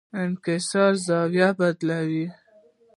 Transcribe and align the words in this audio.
انکسار 0.21 0.93
زاویه 1.05 1.49
بدلوي. 1.59 2.25